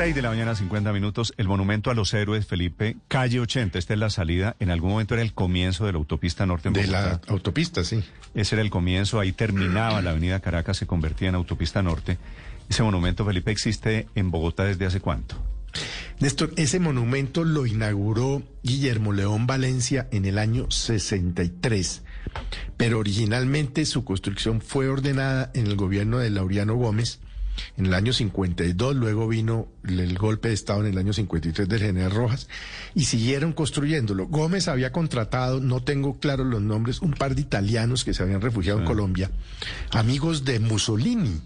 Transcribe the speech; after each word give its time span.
6 0.00 0.14
de 0.14 0.22
la 0.22 0.30
mañana, 0.30 0.54
50 0.54 0.94
minutos. 0.94 1.34
El 1.36 1.46
monumento 1.46 1.90
a 1.90 1.94
los 1.94 2.14
héroes, 2.14 2.46
Felipe, 2.46 2.96
calle 3.08 3.38
80. 3.38 3.78
Esta 3.78 3.92
es 3.92 4.00
la 4.00 4.08
salida. 4.08 4.56
En 4.58 4.70
algún 4.70 4.92
momento 4.92 5.12
era 5.12 5.22
el 5.22 5.34
comienzo 5.34 5.84
de 5.84 5.92
la 5.92 5.98
autopista 5.98 6.46
norte 6.46 6.68
en 6.68 6.72
De 6.72 6.86
la 6.86 7.20
autopista, 7.26 7.84
sí. 7.84 8.02
Ese 8.34 8.54
era 8.54 8.62
el 8.62 8.70
comienzo. 8.70 9.20
Ahí 9.20 9.32
terminaba 9.32 10.00
la 10.00 10.12
avenida 10.12 10.40
Caracas, 10.40 10.78
se 10.78 10.86
convertía 10.86 11.28
en 11.28 11.34
autopista 11.34 11.82
norte. 11.82 12.16
Ese 12.70 12.82
monumento, 12.82 13.26
Felipe, 13.26 13.50
existe 13.50 14.08
en 14.14 14.30
Bogotá 14.30 14.64
desde 14.64 14.86
hace 14.86 15.00
cuánto? 15.00 15.36
Néstor, 16.18 16.54
ese 16.56 16.80
monumento 16.80 17.44
lo 17.44 17.66
inauguró 17.66 18.42
Guillermo 18.62 19.12
León 19.12 19.46
Valencia 19.46 20.08
en 20.12 20.24
el 20.24 20.38
año 20.38 20.70
63, 20.70 22.04
pero 22.78 23.00
originalmente 23.00 23.84
su 23.84 24.02
construcción 24.06 24.62
fue 24.62 24.88
ordenada 24.88 25.50
en 25.52 25.66
el 25.66 25.76
gobierno 25.76 26.16
de 26.16 26.30
Laureano 26.30 26.74
Gómez 26.76 27.20
en 27.76 27.86
el 27.86 27.94
año 27.94 28.12
52, 28.12 28.94
luego 28.96 29.28
vino 29.28 29.68
el 29.86 30.16
golpe 30.18 30.48
de 30.48 30.54
Estado 30.54 30.80
en 30.80 30.86
el 30.92 30.98
año 30.98 31.12
53 31.12 31.68
del 31.68 31.80
general 31.80 32.10
Rojas 32.10 32.48
y 32.94 33.04
siguieron 33.04 33.52
construyéndolo. 33.52 34.26
Gómez 34.26 34.68
había 34.68 34.92
contratado, 34.92 35.60
no 35.60 35.82
tengo 35.82 36.18
claros 36.18 36.46
los 36.46 36.62
nombres, 36.62 37.00
un 37.00 37.12
par 37.12 37.34
de 37.34 37.40
italianos 37.42 38.04
que 38.04 38.14
se 38.14 38.22
habían 38.22 38.40
refugiado 38.40 38.78
en 38.80 38.84
Colombia, 38.86 39.30
amigos 39.90 40.44
de 40.44 40.60
Mussolini. 40.60 41.40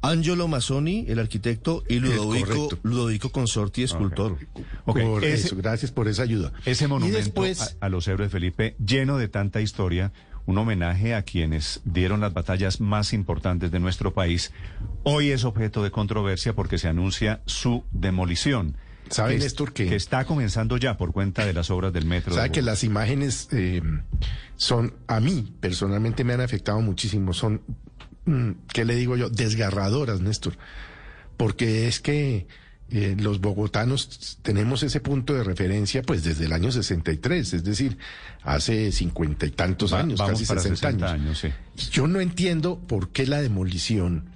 Angelo 0.00 0.46
Mazzoni, 0.46 1.06
el 1.08 1.18
arquitecto, 1.18 1.82
y 1.88 1.98
Ludovico. 1.98 2.68
Ludovico 2.84 3.30
Consorti, 3.32 3.82
escultor. 3.82 4.38
Por 4.84 5.24
ese- 5.24 5.48
eso, 5.48 5.56
gracias 5.56 5.90
por 5.90 6.06
esa 6.06 6.22
ayuda. 6.22 6.52
Ese 6.64 6.86
monumento 6.86 7.18
y 7.18 7.20
después, 7.20 7.76
a, 7.80 7.86
a 7.86 7.88
los 7.88 8.06
héroes, 8.06 8.30
Felipe, 8.30 8.76
lleno 8.78 9.18
de 9.18 9.26
tanta 9.26 9.60
historia, 9.60 10.12
un 10.48 10.56
homenaje 10.56 11.14
a 11.14 11.22
quienes 11.24 11.82
dieron 11.84 12.20
las 12.22 12.32
batallas 12.32 12.80
más 12.80 13.12
importantes 13.12 13.70
de 13.70 13.80
nuestro 13.80 14.14
país, 14.14 14.50
hoy 15.02 15.30
es 15.30 15.44
objeto 15.44 15.82
de 15.82 15.90
controversia 15.90 16.54
porque 16.54 16.78
se 16.78 16.88
anuncia 16.88 17.42
su 17.44 17.84
demolición. 17.92 18.74
¿Sabe, 19.10 19.34
es- 19.36 19.42
Néstor, 19.42 19.74
que- 19.74 19.86
que 19.90 19.96
está 19.96 20.24
comenzando 20.24 20.78
ya 20.78 20.96
por 20.96 21.12
cuenta 21.12 21.44
de 21.44 21.52
las 21.52 21.68
obras 21.70 21.92
del 21.92 22.06
metro. 22.06 22.32
de 22.32 22.36
Sabe 22.36 22.50
que 22.50 22.60
Bogotá. 22.60 22.70
las 22.72 22.82
imágenes 22.82 23.48
eh, 23.52 23.82
son, 24.56 24.94
a 25.06 25.20
mí 25.20 25.54
personalmente 25.60 26.24
me 26.24 26.32
han 26.32 26.40
afectado 26.40 26.80
muchísimo, 26.80 27.34
son, 27.34 27.60
mm, 28.24 28.50
¿qué 28.72 28.86
le 28.86 28.94
digo 28.96 29.16
yo? 29.18 29.28
Desgarradoras, 29.28 30.22
Néstor, 30.22 30.56
porque 31.36 31.88
es 31.88 32.00
que 32.00 32.46
eh, 32.90 33.16
los 33.18 33.40
bogotanos 33.40 34.38
tenemos 34.42 34.82
ese 34.82 35.00
punto 35.00 35.34
de 35.34 35.44
referencia 35.44 36.02
pues 36.02 36.24
desde 36.24 36.46
el 36.46 36.52
año 36.52 36.72
63, 36.72 37.52
es 37.54 37.64
decir, 37.64 37.98
hace 38.42 38.92
cincuenta 38.92 39.44
y 39.46 39.50
tantos 39.50 39.92
Va- 39.92 40.00
años, 40.00 40.20
casi 40.20 40.44
para 40.46 40.60
60, 40.62 40.88
60 40.88 40.88
años. 41.10 41.20
años, 41.26 41.38
sí. 41.38 41.48
Y 41.76 41.90
Yo 41.90 42.06
no 42.06 42.20
entiendo 42.20 42.78
por 42.78 43.10
qué 43.10 43.26
la 43.26 43.42
demolición, 43.42 44.30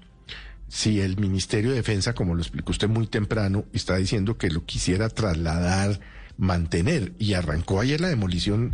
si 0.69 1.00
el 1.00 1.17
Ministerio 1.19 1.70
de 1.70 1.77
Defensa, 1.77 2.14
como 2.14 2.34
lo 2.34 2.41
explicó 2.42 2.72
usted 2.72 2.89
muy 2.89 3.06
temprano, 3.06 3.64
está 3.72 3.97
diciendo 3.97 4.36
que 4.39 4.50
lo 4.50 4.64
quisiera 4.66 5.09
trasladar, 5.09 6.00
mantener, 6.37 7.12
y 7.19 7.34
arrancó 7.34 7.81
ayer 7.81 8.00
la 8.00 8.09
demolición 8.09 8.72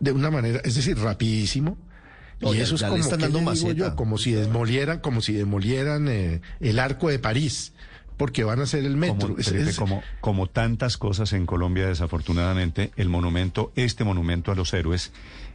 de 0.00 0.12
una 0.12 0.30
manera, 0.30 0.60
es 0.64 0.74
decir, 0.74 0.98
rapidísimo. 0.98 1.78
Y 2.40 2.56
eso 2.58 2.74
es 2.74 2.82
como, 2.82 2.96
están 2.96 3.20
¿qué 3.20 3.28
dando 3.28 3.52
digo 3.52 3.70
yo? 3.72 3.94
como 3.94 4.18
si 4.18 4.32
demolieran, 4.32 4.98
como 4.98 5.20
si 5.20 5.32
demolieran 5.32 6.08
eh, 6.08 6.40
el 6.58 6.80
arco 6.80 7.08
de 7.08 7.20
París, 7.20 7.72
porque 8.16 8.44
van 8.44 8.60
a 8.60 8.64
hacer 8.64 8.84
el 8.84 8.96
metro. 8.96 9.28
Como, 9.28 9.38
Es- 9.38 9.48
Felipe, 9.50 9.70
es- 9.70 9.76
como, 9.76 10.02
como 10.20 10.46
tantas 10.48 10.96
cosas 10.96 11.32
en 11.32 11.46
Colombia, 11.46 11.86
desafortunadamente, 11.88 12.92
el 12.96 13.08
monumento, 13.08 13.72
este 13.76 14.04
monumento 14.04 14.52
a 14.52 14.54
los 14.54 14.72
héroes, 14.74 15.12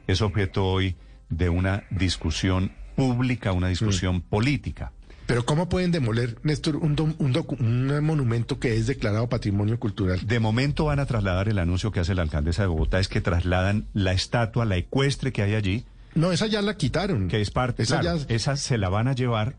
es 0.07 0.21
objeto 0.21 0.65
hoy 0.65 0.95
de 1.29 1.49
una 1.49 1.83
discusión 1.89 2.71
pública, 2.95 3.51
una 3.51 3.67
discusión 3.67 4.21
política. 4.21 4.91
Pero 5.25 5.45
¿cómo 5.45 5.67
pueden 5.67 5.91
demoler, 5.91 6.37
Néstor, 6.43 6.77
un, 6.77 6.95
dom- 6.95 7.15
un 7.19 7.33
docu- 7.33 7.59
un 7.59 8.03
monumento 8.05 8.59
que 8.59 8.77
es 8.77 8.87
declarado 8.87 9.27
patrimonio 9.27 9.77
cultural? 9.77 10.25
De 10.25 10.39
momento 10.39 10.85
van 10.85 10.99
a 11.01 11.05
trasladar 11.05 11.49
el 11.49 11.59
anuncio 11.59 11.91
que 11.91 11.99
hace 11.99 12.15
la 12.15 12.21
alcaldesa 12.21 12.61
de 12.61 12.69
Bogotá, 12.69 12.99
es 12.99 13.09
que 13.09 13.19
trasladan 13.19 13.87
la 13.93 14.13
estatua, 14.13 14.63
la 14.63 14.77
ecuestre 14.77 15.33
que 15.33 15.41
hay 15.41 15.53
allí, 15.55 15.85
No, 16.15 16.31
esa 16.31 16.47
ya 16.47 16.61
la 16.61 16.77
quitaron. 16.77 17.27
que 17.27 17.41
es 17.41 17.51
parte, 17.51 17.83
Esa 17.83 17.99
claro, 17.99 18.19
ya- 18.19 18.25
esa 18.33 18.55
se 18.55 18.77
la 18.77 18.87
van 18.87 19.09
a 19.09 19.13
llevar 19.13 19.57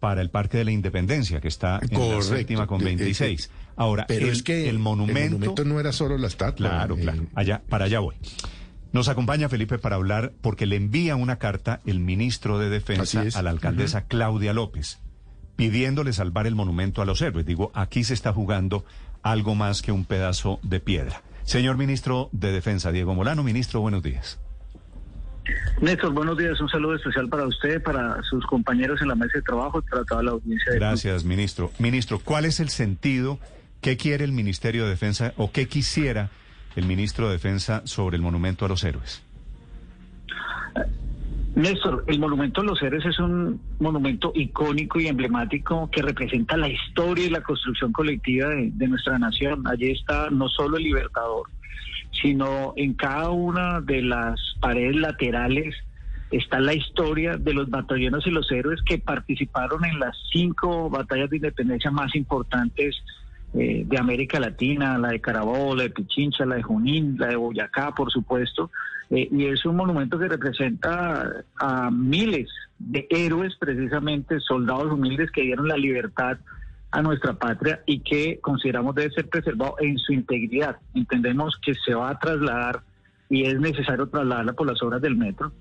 para 0.00 0.22
el 0.22 0.30
Parque 0.30 0.58
de 0.58 0.64
la 0.64 0.72
Independencia, 0.72 1.40
que 1.40 1.48
está 1.48 1.78
en 1.88 2.10
la 2.10 2.22
séptima 2.22 2.66
con 2.66 2.78
De- 2.78 2.86
de- 2.86 2.96
26. 2.96 3.50
Ahora, 3.76 4.06
Pero 4.08 4.26
el, 4.26 4.32
es 4.32 4.42
que 4.42 4.68
el 4.68 4.78
monumento... 4.78 5.20
el 5.20 5.30
monumento 5.32 5.64
no 5.64 5.78
era 5.78 5.92
solo 5.92 6.18
la 6.18 6.26
estatua. 6.26 6.68
Claro, 6.68 6.96
eh, 6.96 7.00
claro. 7.02 7.26
Allá, 7.34 7.62
para 7.68 7.84
allá 7.84 8.00
voy. 8.00 8.16
Nos 8.92 9.08
acompaña 9.08 9.48
Felipe 9.48 9.78
para 9.78 9.96
hablar 9.96 10.32
porque 10.40 10.66
le 10.66 10.76
envía 10.76 11.14
una 11.16 11.36
carta 11.36 11.80
el 11.86 12.00
ministro 12.00 12.58
de 12.58 12.70
Defensa 12.70 13.24
a 13.34 13.42
la 13.42 13.50
alcaldesa 13.50 14.06
Claudia 14.06 14.52
López 14.52 14.98
pidiéndole 15.54 16.12
salvar 16.14 16.46
el 16.46 16.54
monumento 16.54 17.02
a 17.02 17.04
los 17.04 17.20
héroes. 17.20 17.44
Digo, 17.44 17.70
aquí 17.74 18.02
se 18.02 18.14
está 18.14 18.32
jugando 18.32 18.84
algo 19.22 19.54
más 19.54 19.82
que 19.82 19.92
un 19.92 20.06
pedazo 20.06 20.58
de 20.62 20.80
piedra. 20.80 21.22
Señor 21.44 21.76
ministro 21.76 22.30
de 22.32 22.50
Defensa, 22.50 22.90
Diego 22.92 23.14
Molano, 23.14 23.42
ministro, 23.42 23.80
buenos 23.82 24.02
días. 24.02 24.38
Néstor, 25.80 26.12
buenos 26.12 26.36
días. 26.36 26.60
Un 26.60 26.68
saludo 26.68 26.94
especial 26.94 27.28
para 27.28 27.46
usted, 27.46 27.82
para 27.82 28.22
sus 28.22 28.44
compañeros 28.46 29.00
en 29.02 29.08
la 29.08 29.14
mesa 29.14 29.32
de 29.38 29.42
trabajo 29.42 29.78
y 29.84 29.90
para 29.90 30.04
toda 30.04 30.22
la 30.22 30.30
audiencia. 30.32 30.72
de- 30.72 30.78
Gracias, 30.78 31.24
ministro. 31.24 31.70
Ministro, 31.78 32.18
¿cuál 32.22 32.44
es 32.44 32.60
el 32.60 32.68
sentido? 32.68 33.38
¿Qué 33.80 33.96
quiere 33.96 34.24
el 34.24 34.32
Ministerio 34.32 34.84
de 34.84 34.90
Defensa 34.90 35.32
o 35.36 35.50
qué 35.52 35.66
quisiera 35.66 36.28
el 36.76 36.84
ministro 36.86 37.26
de 37.28 37.32
Defensa 37.32 37.82
sobre 37.86 38.16
el 38.16 38.22
monumento 38.22 38.66
a 38.66 38.68
los 38.68 38.84
héroes? 38.84 39.22
Néstor, 41.56 42.04
el 42.06 42.20
Monumento 42.20 42.60
a 42.60 42.64
los 42.64 42.80
Héroes 42.80 43.04
es 43.04 43.18
un 43.18 43.60
monumento 43.80 44.30
icónico 44.36 45.00
y 45.00 45.08
emblemático 45.08 45.90
que 45.90 46.00
representa 46.00 46.56
la 46.56 46.68
historia 46.68 47.26
y 47.26 47.30
la 47.30 47.42
construcción 47.42 47.90
colectiva 47.92 48.48
de, 48.50 48.70
de 48.72 48.88
nuestra 48.88 49.18
nación. 49.18 49.66
Allí 49.66 49.90
está 49.90 50.30
no 50.30 50.48
solo 50.48 50.76
el 50.76 50.84
Libertador, 50.84 51.48
sino 52.20 52.72
en 52.76 52.94
cada 52.94 53.30
una 53.30 53.80
de 53.80 54.02
las 54.02 54.38
paredes 54.60 54.96
laterales 54.96 55.74
está 56.30 56.60
la 56.60 56.74
historia 56.74 57.36
de 57.36 57.54
los 57.54 57.68
batallones 57.70 58.26
y 58.26 58.30
los 58.30 58.50
héroes 58.52 58.80
que 58.82 58.98
participaron 58.98 59.84
en 59.84 59.98
las 59.98 60.16
cinco 60.32 60.88
batallas 60.88 61.30
de 61.30 61.36
independencia 61.36 61.90
más 61.90 62.14
importantes 62.14 62.96
eh, 63.52 63.82
de 63.84 63.98
América 63.98 64.38
Latina, 64.38 64.96
la 64.96 65.08
de 65.08 65.20
Carabobo, 65.20 65.74
la 65.74 65.84
de 65.84 65.90
Pichincha, 65.90 66.46
la 66.46 66.56
de 66.56 66.62
Junín, 66.62 67.16
la 67.18 67.28
de 67.28 67.36
Boyacá, 67.36 67.92
por 67.92 68.10
supuesto. 68.12 68.70
Eh, 69.10 69.28
y 69.32 69.46
es 69.46 69.64
un 69.64 69.74
monumento 69.74 70.18
que 70.18 70.28
representa 70.28 71.44
a 71.58 71.90
miles 71.90 72.48
de 72.78 73.08
héroes, 73.10 73.56
precisamente 73.58 74.38
soldados 74.38 74.92
humildes 74.92 75.32
que 75.32 75.42
dieron 75.42 75.66
la 75.66 75.76
libertad 75.76 76.38
a 76.90 77.02
nuestra 77.02 77.34
patria 77.34 77.82
y 77.86 78.00
que 78.00 78.40
consideramos 78.40 78.94
debe 78.94 79.12
ser 79.12 79.28
preservado 79.28 79.76
en 79.80 79.98
su 79.98 80.12
integridad. 80.12 80.76
Entendemos 80.94 81.58
que 81.62 81.74
se 81.74 81.94
va 81.94 82.10
a 82.10 82.18
trasladar 82.18 82.82
y 83.28 83.44
es 83.44 83.58
necesario 83.60 84.08
trasladarla 84.08 84.52
por 84.52 84.66
las 84.66 84.82
obras 84.82 85.00
del 85.00 85.16
metro. 85.16 85.52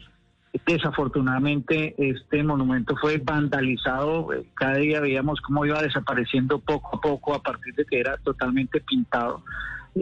Desafortunadamente 0.66 1.94
este 1.98 2.44
monumento 2.44 2.96
fue 2.98 3.20
vandalizado, 3.20 4.34
eh, 4.34 4.44
cada 4.56 4.78
día 4.78 5.00
veíamos 5.00 5.40
cómo 5.42 5.64
iba 5.66 5.80
desapareciendo 5.82 6.58
poco 6.60 6.98
a 6.98 7.02
poco 7.02 7.36
a 7.36 7.44
partir 7.44 7.76
de 7.76 7.86
que 7.86 8.00
era 8.00 8.18
totalmente 8.18 8.82
pintado. 8.82 9.44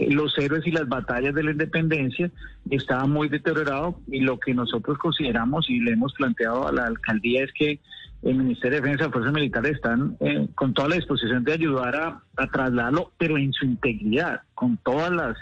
Los 0.09 0.37
héroes 0.37 0.65
y 0.65 0.71
las 0.71 0.87
batallas 0.87 1.33
de 1.33 1.43
la 1.43 1.51
independencia 1.51 2.29
estaba 2.69 3.05
muy 3.05 3.29
deteriorado 3.29 3.99
y 4.07 4.21
lo 4.21 4.39
que 4.39 4.53
nosotros 4.53 4.97
consideramos 4.97 5.69
y 5.69 5.79
le 5.79 5.91
hemos 5.91 6.13
planteado 6.13 6.67
a 6.67 6.71
la 6.71 6.85
alcaldía 6.85 7.43
es 7.43 7.51
que 7.53 7.79
el 8.23 8.35
Ministerio 8.35 8.81
de 8.81 8.81
Defensa 8.81 9.07
y 9.07 9.11
Fuerzas 9.11 9.33
Militares 9.33 9.75
están 9.75 10.17
eh, 10.19 10.47
con 10.55 10.73
toda 10.73 10.89
la 10.89 10.95
disposición 10.95 11.43
de 11.43 11.53
ayudar 11.53 11.95
a, 11.95 12.21
a 12.35 12.47
trasladarlo, 12.47 13.11
pero 13.17 13.37
en 13.37 13.53
su 13.53 13.65
integridad, 13.65 14.41
con 14.55 14.77
todas 14.77 15.11
las 15.11 15.37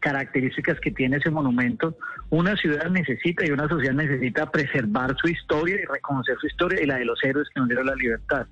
características 0.00 0.78
que 0.80 0.90
tiene 0.90 1.16
ese 1.16 1.30
monumento. 1.30 1.96
Una 2.30 2.56
ciudad 2.56 2.90
necesita 2.90 3.46
y 3.46 3.50
una 3.50 3.68
sociedad 3.68 3.94
necesita 3.94 4.50
preservar 4.50 5.16
su 5.20 5.28
historia 5.28 5.76
y 5.76 5.84
reconocer 5.86 6.36
su 6.40 6.46
historia 6.46 6.82
y 6.82 6.86
la 6.86 6.96
de 6.96 7.04
los 7.04 7.22
héroes 7.24 7.48
que 7.52 7.60
nos 7.60 7.68
dieron 7.68 7.86
la 7.86 7.94
libertad. 7.94 8.46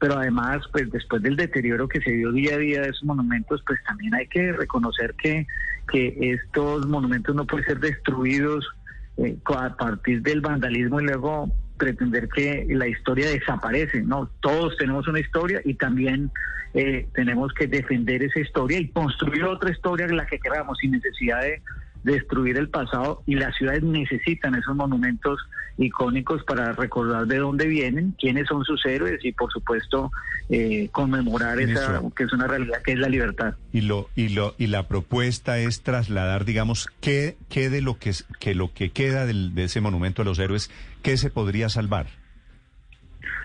Pero 0.00 0.18
además, 0.18 0.62
pues 0.72 0.90
después 0.90 1.22
del 1.22 1.36
deterioro 1.36 1.86
que 1.86 2.00
se 2.00 2.10
dio 2.10 2.32
día 2.32 2.56
a 2.56 2.58
día 2.58 2.80
de 2.80 2.88
esos 2.88 3.04
monumentos, 3.04 3.62
pues 3.66 3.78
también 3.86 4.14
hay 4.14 4.26
que 4.26 4.50
reconocer 4.52 5.14
que, 5.14 5.46
que 5.92 6.16
estos 6.18 6.86
monumentos 6.86 7.36
no 7.36 7.46
pueden 7.46 7.66
ser 7.66 7.78
destruidos 7.78 8.66
eh, 9.18 9.36
a 9.54 9.76
partir 9.76 10.22
del 10.22 10.40
vandalismo 10.40 11.00
y 11.00 11.04
luego 11.04 11.52
pretender 11.76 12.28
que 12.28 12.66
la 12.68 12.86
historia 12.88 13.28
desaparece, 13.28 14.02
no, 14.02 14.30
todos 14.40 14.76
tenemos 14.76 15.08
una 15.08 15.20
historia 15.20 15.60
y 15.64 15.74
también 15.74 16.30
eh, 16.74 17.08
tenemos 17.14 17.52
que 17.54 17.66
defender 17.66 18.22
esa 18.22 18.40
historia 18.40 18.78
y 18.78 18.88
construir 18.88 19.44
otra 19.44 19.70
historia 19.70 20.06
en 20.06 20.16
la 20.16 20.26
que 20.26 20.38
queramos 20.38 20.78
sin 20.78 20.92
necesidad 20.92 21.40
de 21.40 21.62
destruir 22.02 22.56
el 22.56 22.68
pasado 22.68 23.22
y 23.26 23.34
las 23.34 23.54
ciudades 23.56 23.82
necesitan 23.82 24.54
esos 24.54 24.74
monumentos 24.74 25.38
icónicos 25.78 26.42
para 26.44 26.72
recordar 26.72 27.26
de 27.26 27.38
dónde 27.38 27.66
vienen, 27.66 28.14
quiénes 28.18 28.46
son 28.48 28.64
sus 28.64 28.84
héroes 28.84 29.24
y 29.24 29.32
por 29.32 29.50
supuesto 29.50 30.10
eh, 30.50 30.88
conmemorar 30.92 31.60
esa 31.60 32.02
que 32.14 32.24
es 32.24 32.32
una 32.32 32.46
realidad 32.46 32.82
que 32.82 32.92
es 32.92 32.98
la 32.98 33.08
libertad. 33.08 33.54
Y 33.72 33.82
lo 33.82 34.08
y 34.14 34.28
lo 34.28 34.54
y 34.58 34.66
la 34.66 34.88
propuesta 34.88 35.58
es 35.58 35.82
trasladar, 35.82 36.44
digamos, 36.44 36.88
qué 37.00 37.36
qué 37.48 37.70
de 37.70 37.80
lo 37.80 37.98
que 37.98 38.12
que 38.38 38.54
lo 38.54 38.72
que 38.72 38.90
queda 38.90 39.26
del, 39.26 39.54
de 39.54 39.64
ese 39.64 39.80
monumento 39.80 40.22
a 40.22 40.24
los 40.24 40.38
héroes, 40.38 40.70
qué 41.02 41.16
se 41.16 41.30
podría 41.30 41.68
salvar. 41.68 42.06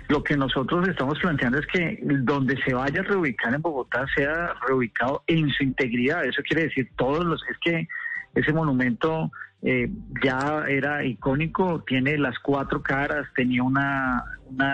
Lo 0.08 0.24
que 0.24 0.38
nosotros 0.38 0.88
estamos 0.88 1.18
planteando 1.20 1.58
es 1.58 1.66
que 1.66 2.00
donde 2.02 2.56
se 2.64 2.74
vaya 2.76 3.00
a 3.00 3.04
reubicar 3.04 3.54
en 3.56 3.62
Bogotá 3.62 4.06
sea 4.16 4.54
reubicado 4.68 5.24
en 5.26 5.50
su 5.50 5.64
integridad. 5.64 6.24
Eso 6.26 6.44
quiere 6.48 6.66
decir 6.66 6.90
todos 6.96 7.26
los 7.26 7.42
es 7.50 7.58
que 7.60 7.88
ese 8.36 8.54
monumento 8.54 9.32
eh, 9.68 9.90
ya 10.24 10.66
era 10.70 11.04
icónico, 11.04 11.84
tiene 11.88 12.20
las 12.20 12.38
cuatro 12.40 12.84
caras, 12.84 13.26
tenía 13.36 13.64
una, 13.64 14.24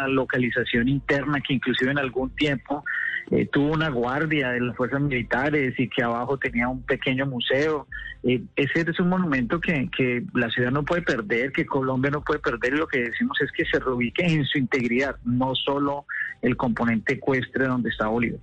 localización 0.10 0.90
interna 0.90 1.40
que 1.40 1.54
inclusive 1.54 1.92
en 1.92 1.98
algún 1.98 2.30
tiempo 2.32 2.84
eh, 3.32 3.48
tuvo 3.50 3.72
una 3.72 3.90
guardia 3.90 4.50
de 4.50 4.60
las 4.60 4.76
fuerzas 4.76 5.00
militares 5.00 5.74
y 5.80 5.88
que 5.88 6.04
abajo 6.04 6.38
tenía 6.38 6.68
un 6.68 6.84
pequeño 6.84 7.26
museo. 7.26 7.88
Eh, 8.22 8.42
ese 8.58 8.82
es 8.82 9.00
un 9.00 9.08
monumento 9.08 9.62
que, 9.62 10.24
la 10.34 10.50
ciudad 10.50 10.72
no 10.72 10.84
puede 10.84 11.04
perder, 11.04 11.54
que 11.54 11.66
Colombia 11.66 12.12
no 12.12 12.22
puede 12.22 12.42
perder 12.42 12.74
y 12.74 12.78
lo 12.78 12.88
que 12.88 13.00
decimos 13.00 13.38
es 13.42 13.50
que 13.54 13.64
se 13.64 13.80
reubique 13.80 14.26
en 14.26 14.46
su 14.46 14.58
integridad, 14.58 15.16
no 15.24 15.56
solo 15.56 16.06
el 16.42 16.58
componente 16.58 17.14
ecuestre 17.14 17.66
donde 17.66 17.90
está 17.92 18.08
Bolívar. 18.08 18.42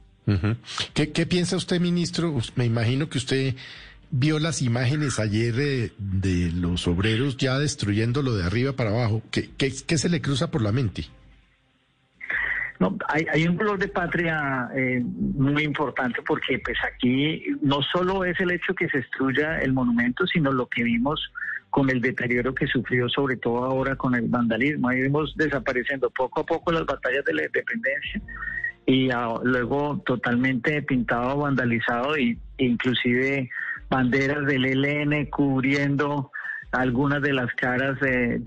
¿Qué, 0.94 1.12
¿Qué 1.12 1.26
piensa 1.26 1.56
usted, 1.56 1.78
ministro? 1.78 2.34
Me 2.56 2.64
imagino 2.64 3.08
que 3.08 3.18
usted 3.18 3.54
vio 4.10 4.38
las 4.38 4.62
imágenes 4.62 5.18
ayer 5.18 5.54
de, 5.54 6.52
los 6.54 6.86
obreros 6.86 7.36
ya 7.36 7.58
destruyéndolo 7.58 8.34
de 8.34 8.44
arriba 8.44 8.72
para 8.72 8.90
abajo. 8.90 9.22
¿Qué, 9.30 9.50
qué, 9.56 9.70
se 9.70 10.08
le 10.08 10.20
cruza 10.20 10.50
por 10.50 10.62
la 10.62 10.72
mente? 10.72 11.04
No, 12.80 12.96
hay, 13.08 13.26
hay 13.32 13.48
un 13.48 13.56
color 13.56 13.78
de 13.78 13.88
patria 13.88 14.68
eh, 14.74 15.02
muy 15.02 15.64
importante 15.64 16.20
porque 16.24 16.60
pues 16.60 16.78
aquí 16.84 17.42
no 17.60 17.82
solo 17.82 18.24
es 18.24 18.38
el 18.40 18.52
hecho 18.52 18.74
que 18.74 18.88
se 18.88 18.98
destruya 18.98 19.58
el 19.58 19.72
monumento, 19.72 20.26
sino 20.26 20.52
lo 20.52 20.66
que 20.66 20.84
vimos 20.84 21.20
con 21.70 21.90
el 21.90 22.00
deterioro 22.00 22.54
que 22.54 22.66
sufrió, 22.66 23.08
sobre 23.08 23.36
todo 23.36 23.64
ahora 23.64 23.96
con 23.96 24.14
el 24.14 24.28
vandalismo. 24.28 24.88
Ahí 24.88 25.02
vimos 25.02 25.34
desapareciendo 25.36 26.08
poco 26.10 26.40
a 26.40 26.46
poco 26.46 26.72
las 26.72 26.86
batallas 26.86 27.24
de 27.24 27.34
la 27.34 27.44
independencia 27.44 28.22
y 28.86 29.10
luego 29.42 30.02
totalmente 30.06 30.80
pintado, 30.80 31.36
vandalizado 31.40 32.16
e 32.16 32.38
inclusive 32.56 33.50
banderas 33.88 34.46
del 34.46 34.64
ELN 34.64 35.26
cubriendo 35.26 36.30
algunas 36.72 37.22
de 37.22 37.32
las 37.32 37.52
caras 37.54 37.98
de, 38.00 38.38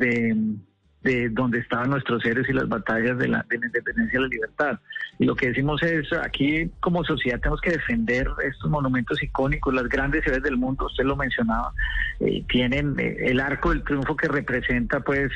de, 1.02 1.30
donde 1.30 1.60
estaban 1.60 1.90
nuestros 1.90 2.24
héroes 2.26 2.48
y 2.50 2.54
las 2.54 2.70
batallas 2.70 3.18
de 3.18 3.28
la, 3.28 3.46
de 3.50 3.58
la 3.58 3.66
independencia 3.66 4.20
y 4.20 4.22
la 4.22 4.28
libertad. 4.28 4.80
Y 5.18 5.26
lo 5.26 5.36
que 5.36 5.48
decimos 5.48 5.82
es, 5.84 6.12
aquí 6.14 6.70
como 6.80 7.04
sociedad 7.04 7.40
tenemos 7.40 7.62
que 7.62 7.72
defender 7.72 8.28
estos 8.44 8.70
monumentos 8.70 9.22
icónicos, 9.22 9.74
las 9.74 9.90
grandes 9.90 10.24
ciudades 10.24 10.44
del 10.44 10.58
mundo, 10.58 10.86
usted 10.86 11.04
lo 11.04 11.16
mencionaba, 11.16 11.74
eh, 12.20 12.44
tienen 12.48 12.96
eh, 13.00 13.18
el 13.20 13.40
arco 13.40 13.70
del 13.70 13.84
triunfo 13.84 14.16
que 14.16 14.28
representa 14.28 15.00
pues 15.00 15.32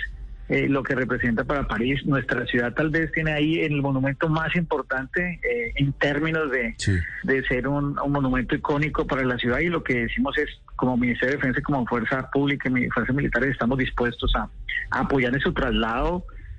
eh, 0.48 0.68
lo 0.68 0.84
que 0.84 0.96
representa 0.96 1.44
para 1.44 1.68
París. 1.68 2.06
Nuestra 2.06 2.46
ciudad 2.46 2.74
tal 2.74 2.90
vez 2.90 3.12
tiene 3.12 3.34
ahí 3.34 3.62
el 3.62 3.82
monumento 3.82 4.30
más 4.30 4.56
importante 4.56 5.40
eh, 5.44 5.74
en 5.76 5.94
términos 5.94 6.52
de, 6.52 6.76
de 7.24 7.44
ser 7.48 7.68
un, 7.68 7.96
monumento 8.10 8.56
icónico 8.56 9.08
para 9.08 9.24
la 9.24 9.38
ciudad 9.38 9.60
y 9.60 9.70
lo 9.70 9.84
que 9.84 10.02
decimos 10.02 10.38
es, 10.38 10.50
como 10.76 10.98
Ministerio 10.98 11.32
de 11.32 11.38
Defensa 11.38 11.60
y 11.60 11.64
como 11.64 11.86
Fuerza 11.86 12.30
Pública 12.32 12.70
y 12.70 12.90
Fuerzas 12.90 13.16
Militares, 13.16 13.52
estamos 13.52 13.78
dispuestos 13.78 14.32
a, 14.36 14.50
apoyar 14.92 15.34
en 15.34 15.40
su 15.40 15.52
traslado 15.54 16.26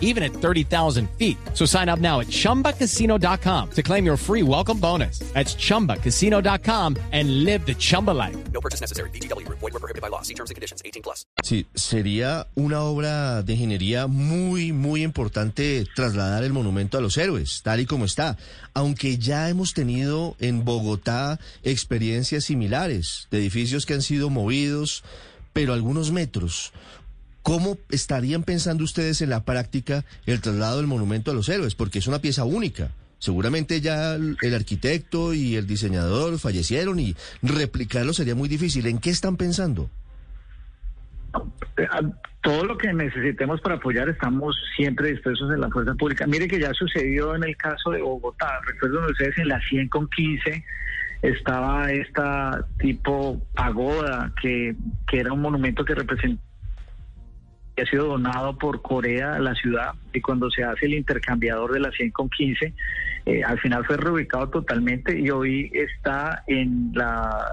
even 0.00 0.22
at 0.22 0.32
30,000 0.32 1.10
feet. 1.18 1.36
So 1.52 1.66
sign 1.66 1.88
up 1.90 1.98
now 1.98 2.20
at 2.20 2.28
ChumbaCasino.com 2.28 3.70
to 3.70 3.82
claim 3.82 4.06
your 4.06 4.16
free 4.16 4.42
welcome 4.42 4.78
bonus. 4.78 5.18
That's 5.34 5.54
ChumbaCasino.com 5.56 6.96
and 7.12 7.44
live 7.44 7.66
the 7.66 7.74
Chumba 7.74 8.12
life. 8.12 8.36
No 8.52 8.60
purchase 8.60 8.80
necessary. 8.80 9.10
BGW. 9.10 9.46
Void 9.48 9.60
were 9.60 9.80
prohibited 9.80 10.00
by 10.00 10.08
law. 10.08 10.22
See 10.22 10.34
terms 10.34 10.50
and 10.50 10.56
conditions. 10.56 10.80
18 10.84 11.02
plus. 11.02 11.26
Sí, 11.42 11.66
sería 11.74 12.46
una 12.54 12.82
obra 12.82 13.42
de 13.42 13.54
ingeniería 13.54 14.06
muy, 14.06 14.72
muy 14.72 15.02
importante 15.02 15.84
trasladar 15.94 16.44
el 16.44 16.52
monumento 16.52 16.98
a 16.98 17.00
los 17.00 17.18
héroes, 17.18 17.62
tal 17.62 17.80
y 17.80 17.86
como 17.86 18.04
está. 18.04 18.36
Aunque 18.72 19.18
ya 19.18 19.48
hemos 19.48 19.74
tenido 19.74 20.36
en 20.40 20.64
Bogotá 20.64 21.38
experiencias 21.62 22.44
similares 22.44 23.28
de 23.30 23.38
edificios 23.38 23.86
que 23.86 23.94
han 23.94 24.02
sido 24.02 24.30
movidos, 24.30 25.04
pero 25.52 25.72
algunos 25.72 26.10
metros. 26.10 26.72
¿Cómo 27.44 27.76
estarían 27.90 28.42
pensando 28.42 28.84
ustedes 28.84 29.20
en 29.20 29.28
la 29.28 29.44
práctica 29.44 30.02
el 30.24 30.40
traslado 30.40 30.78
del 30.78 30.86
monumento 30.86 31.30
a 31.30 31.34
los 31.34 31.50
héroes? 31.50 31.74
Porque 31.74 31.98
es 31.98 32.06
una 32.06 32.18
pieza 32.18 32.44
única. 32.44 32.92
Seguramente 33.18 33.82
ya 33.82 34.14
el 34.14 34.54
arquitecto 34.54 35.34
y 35.34 35.56
el 35.56 35.66
diseñador 35.66 36.38
fallecieron 36.38 36.98
y 36.98 37.14
replicarlo 37.42 38.14
sería 38.14 38.34
muy 38.34 38.48
difícil. 38.48 38.86
¿En 38.86 38.98
qué 38.98 39.10
están 39.10 39.36
pensando? 39.36 39.90
Todo 42.42 42.64
lo 42.64 42.78
que 42.78 42.90
necesitemos 42.94 43.60
para 43.60 43.74
apoyar 43.74 44.08
estamos 44.08 44.56
siempre 44.74 45.10
dispuestos 45.10 45.52
en 45.52 45.60
la 45.60 45.68
fuerza 45.68 45.92
pública. 45.96 46.26
Mire 46.26 46.48
que 46.48 46.58
ya 46.58 46.72
sucedió 46.72 47.34
en 47.34 47.44
el 47.44 47.58
caso 47.58 47.90
de 47.90 48.00
Bogotá. 48.00 48.58
Recuerden 48.66 49.04
ustedes 49.04 49.36
en 49.36 49.48
la 49.48 49.60
100 49.68 49.88
con 49.90 50.08
15 50.08 50.64
estaba 51.20 51.92
esta 51.92 52.66
tipo 52.78 53.38
pagoda 53.54 54.32
que, 54.40 54.74
que 55.06 55.20
era 55.20 55.34
un 55.34 55.42
monumento 55.42 55.84
que 55.84 55.94
representaba 55.94 56.53
ha 57.82 57.86
sido 57.86 58.06
donado 58.06 58.56
por 58.56 58.82
Corea 58.82 59.34
a 59.34 59.38
la 59.38 59.54
ciudad 59.54 59.92
y 60.12 60.20
cuando 60.20 60.50
se 60.50 60.62
hace 60.62 60.86
el 60.86 60.94
intercambiador 60.94 61.72
de 61.72 61.80
la 61.80 61.90
100 61.90 62.10
con 62.12 62.28
15, 62.28 62.72
eh, 63.26 63.42
al 63.42 63.58
final 63.58 63.84
fue 63.84 63.96
reubicado 63.96 64.48
totalmente 64.48 65.18
y 65.18 65.30
hoy 65.30 65.70
está 65.74 66.44
en 66.46 66.92
la 66.94 67.46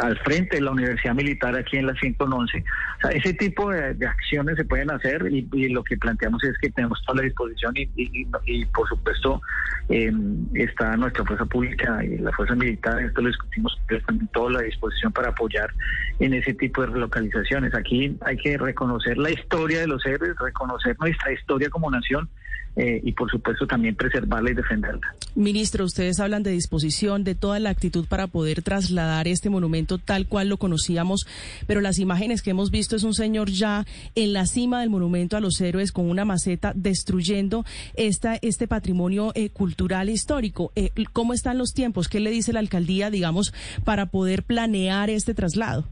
al 0.00 0.18
frente 0.20 0.56
de 0.56 0.62
la 0.62 0.70
Universidad 0.70 1.14
Militar 1.14 1.56
aquí 1.56 1.76
en 1.76 1.86
la 1.86 1.94
111. 1.94 2.64
O 3.04 3.08
ese 3.08 3.34
tipo 3.34 3.70
de, 3.70 3.96
acciones 4.06 4.56
se 4.56 4.64
pueden 4.64 4.90
hacer 4.90 5.26
y, 5.30 5.42
lo 5.68 5.82
que 5.84 5.96
planteamos 5.96 6.42
es 6.44 6.56
que 6.58 6.70
tenemos 6.70 7.02
toda 7.06 7.18
la 7.18 7.22
disposición 7.22 7.72
y, 7.76 8.64
por 8.66 8.88
supuesto 8.88 9.40
em, 9.88 10.46
está 10.54 10.96
nuestra 10.96 11.24
fuerza 11.24 11.44
pública 11.46 12.04
y 12.04 12.18
la 12.18 12.32
fuerza 12.32 12.54
militar, 12.54 13.00
esto 13.02 13.20
lo 13.20 13.28
discutimos, 13.28 13.80
también 14.06 14.28
toda 14.32 14.50
la 14.52 14.62
disposición 14.62 15.12
para 15.12 15.28
apoyar 15.28 15.70
en 16.18 16.34
ese 16.34 16.54
tipo 16.54 16.82
de 16.82 16.88
relocalizaciones. 16.88 17.74
Aquí 17.74 18.16
hay 18.22 18.36
que 18.36 18.56
reconocer 18.58 19.18
la 19.18 19.30
historia 19.30 19.80
de 19.80 19.86
los 19.86 20.04
héroes, 20.06 20.36
reconocer 20.38 20.96
nuestra 21.00 21.32
historia 21.32 21.68
como 21.70 21.90
nación 21.90 22.28
eh, 22.76 23.00
y 23.04 23.12
por 23.12 23.30
supuesto 23.30 23.66
también 23.66 23.94
preservarla 23.94 24.50
y 24.50 24.54
defenderla. 24.54 25.14
Ministro, 25.34 25.84
ustedes 25.84 26.20
hablan 26.20 26.42
de 26.42 26.50
disposición, 26.50 27.24
de 27.24 27.34
toda 27.34 27.58
la 27.58 27.70
actitud 27.70 28.06
para 28.06 28.26
poder 28.26 28.62
trasladar 28.62 29.28
este 29.28 29.50
monumento 29.50 29.98
tal 29.98 30.26
cual 30.26 30.48
lo 30.48 30.56
conocíamos, 30.56 31.26
pero 31.66 31.80
las 31.80 31.98
imágenes 31.98 32.42
que 32.42 32.50
hemos 32.50 32.70
visto 32.70 32.96
es 32.96 33.04
un 33.04 33.14
señor 33.14 33.50
ya 33.50 33.86
en 34.14 34.32
la 34.32 34.46
cima 34.46 34.80
del 34.80 34.90
monumento 34.90 35.36
a 35.36 35.40
los 35.40 35.60
héroes 35.60 35.92
con 35.92 36.08
una 36.08 36.24
maceta 36.24 36.72
destruyendo 36.74 37.64
esta, 37.94 38.36
este 38.42 38.66
patrimonio 38.66 39.32
eh, 39.34 39.50
cultural 39.50 40.08
e 40.08 40.12
histórico. 40.12 40.72
Eh, 40.74 40.90
¿Cómo 41.12 41.34
están 41.34 41.58
los 41.58 41.72
tiempos? 41.74 42.08
¿Qué 42.08 42.20
le 42.20 42.30
dice 42.30 42.52
la 42.52 42.60
alcaldía, 42.60 43.10
digamos, 43.10 43.52
para 43.84 44.06
poder 44.06 44.42
planear 44.44 45.10
este 45.10 45.34
traslado? 45.34 45.86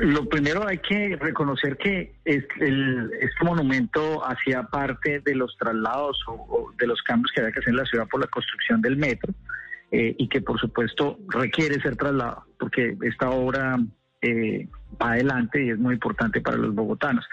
Lo 0.00 0.28
primero 0.28 0.66
hay 0.66 0.78
que 0.78 1.16
reconocer 1.20 1.76
que 1.76 2.14
este, 2.24 2.72
monumento 3.42 4.26
hacía 4.26 4.62
parte 4.64 5.20
de 5.20 5.34
los 5.34 5.56
traslados 5.58 6.18
o, 6.26 6.72
de 6.78 6.86
los 6.86 7.02
cambios 7.02 7.30
que 7.32 7.40
había 7.40 7.52
que 7.52 7.60
hacer 7.60 7.70
en 7.70 7.76
la 7.78 7.84
ciudad 7.84 8.06
por 8.08 8.20
la 8.20 8.26
construcción 8.28 8.80
del 8.80 8.96
metro 8.96 9.32
eh, 9.92 10.14
y 10.18 10.28
que 10.28 10.40
por 10.40 10.58
supuesto 10.58 11.18
requiere 11.28 11.80
ser 11.80 11.96
trasladado 11.96 12.44
porque 12.58 12.96
esta 13.02 13.30
obra 13.30 13.76
eh, 14.22 14.66
va 15.00 15.12
adelante 15.12 15.62
y 15.64 15.70
es 15.70 15.78
muy 15.78 15.94
importante 15.94 16.40
para 16.40 16.56
los 16.56 16.74
bogotanos. 16.74 17.24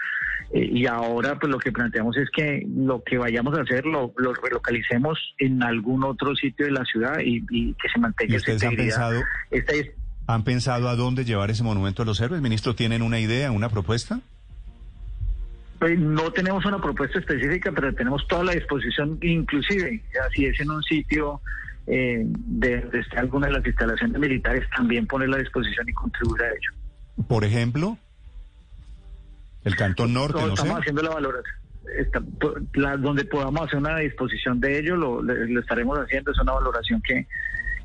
Eh, 0.52 0.68
y 0.70 0.86
ahora 0.86 1.38
pues 1.38 1.50
lo 1.50 1.58
que 1.58 1.72
planteamos 1.72 2.14
es 2.18 2.28
que 2.30 2.66
lo 2.76 3.02
que 3.02 3.16
vayamos 3.16 3.58
a 3.58 3.62
hacer 3.62 3.86
lo, 3.86 4.12
lo 4.18 4.34
relocalicemos 4.34 5.18
en 5.38 5.62
algún 5.62 6.04
otro 6.04 6.36
sitio 6.36 6.66
de 6.66 6.72
la 6.72 6.84
ciudad 6.84 7.18
y, 7.24 7.42
y 7.50 7.72
que 7.74 7.88
se 7.88 7.98
mantenga 7.98 8.34
¿Y 8.34 8.36
esa 8.36 8.52
integridad. 8.52 8.84
pensado, 8.84 9.20
Esta 9.50 9.72
es- 9.72 9.90
han 10.26 10.44
pensado 10.44 10.88
a 10.88 10.96
dónde 10.96 11.24
llevar 11.24 11.50
ese 11.50 11.62
monumento 11.62 12.02
a 12.02 12.04
los 12.06 12.20
héroes? 12.20 12.40
Ministro, 12.42 12.74
¿tienen 12.74 13.02
una 13.02 13.18
idea, 13.18 13.50
una 13.50 13.68
propuesta? 13.68 14.20
Pues 15.78 15.98
no 15.98 16.30
tenemos 16.32 16.64
una 16.64 16.80
propuesta 16.80 17.18
específica, 17.18 17.72
pero 17.72 17.92
tenemos 17.94 18.26
toda 18.28 18.44
la 18.44 18.52
disposición, 18.52 19.18
inclusive, 19.20 20.00
si 20.34 20.46
es 20.46 20.60
en 20.60 20.70
un 20.70 20.82
sitio 20.84 21.40
eh, 21.88 22.22
de, 22.24 22.88
esté 22.92 23.18
alguna 23.18 23.48
de 23.48 23.54
las 23.54 23.66
instalaciones 23.66 24.16
militares, 24.20 24.64
también 24.76 25.06
poner 25.08 25.28
la 25.28 25.38
disposición 25.38 25.88
y 25.88 25.92
contribuir 25.92 26.42
a 26.42 26.48
ello. 26.50 27.26
Por 27.26 27.44
ejemplo, 27.44 27.98
el 29.64 29.74
Cantón 29.74 30.12
Norte, 30.14 30.40
no, 30.40 30.48
estamos 30.54 30.78
haciendo 30.78 31.02
la 31.02 31.10
valoración. 31.10 31.54
Está- 31.98 32.20
po- 32.20 32.54
la- 32.74 32.96
donde 32.96 33.24
podamos 33.24 33.62
hacer 33.66 33.78
una 33.80 33.98
disposición 33.98 34.60
de 34.60 34.78
ello, 34.78 34.94
lo, 34.96 35.20
lo 35.20 35.60
estaremos 35.60 35.98
haciendo. 35.98 36.30
Es 36.30 36.38
una 36.38 36.52
valoración 36.52 37.02
que, 37.02 37.26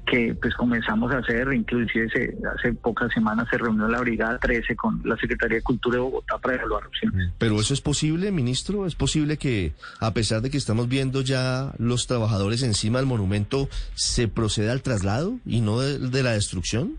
que 0.10 0.34
pues 0.42 0.54
comenzamos 0.56 1.12
a 1.14 1.18
hacer, 1.18 1.52
inclusive 1.54 2.10
se- 2.10 2.38
hace 2.56 2.74
pocas 2.74 3.12
semanas 3.14 3.48
se 3.52 3.58
reunió 3.58 3.88
la 3.88 4.00
Brigada 4.00 4.40
13 4.40 4.76
con 4.76 5.02
la 5.04 5.18
Secretaría 5.18 5.58
de 5.58 5.64
Cultura 5.64 5.96
de 5.98 6.02
Bogotá 6.02 6.38
para 6.38 6.56
evaluar 6.56 6.88
opciones. 6.88 7.32
Pero 7.38 7.60
eso 7.60 7.74
es 7.74 7.82
posible, 7.82 8.32
ministro. 8.32 8.86
Es 8.86 8.96
posible 8.96 9.38
que, 9.38 9.74
a 10.00 10.14
pesar 10.14 10.42
de 10.42 10.50
que 10.50 10.58
estamos 10.58 10.88
viendo 10.88 11.22
ya 11.22 11.74
los 11.78 12.08
trabajadores 12.08 12.64
encima 12.64 13.00
del 13.00 13.08
monumento, 13.08 13.68
se 13.96 14.28
proceda 14.28 14.72
al 14.72 14.82
traslado 14.82 15.40
y 15.46 15.60
no 15.62 15.80
de, 15.82 16.00
de 16.00 16.24
la 16.24 16.32
destrucción. 16.32 16.98